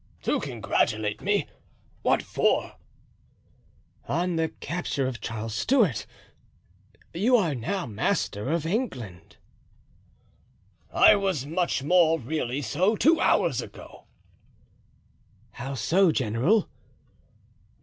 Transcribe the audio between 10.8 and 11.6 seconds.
"I was